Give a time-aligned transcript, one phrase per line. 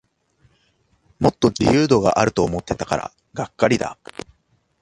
[1.19, 3.99] もっと自由度あると思ってたからがっかりだ